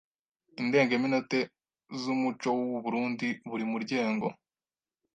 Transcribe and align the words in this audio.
Indengemenote 0.61 1.39
z’umuco 2.01 2.49
w’u 2.69 2.79
Burunndi 2.83 3.29
buri 3.49 3.65
muryengo 3.71 4.27